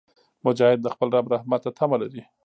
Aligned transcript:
مجاهد 0.45 0.79
د 0.83 0.87
خپل 0.93 1.07
رب 1.15 1.25
رحمت 1.35 1.61
ته 1.65 1.71
تمه 1.77 1.97
لري. 2.01 2.21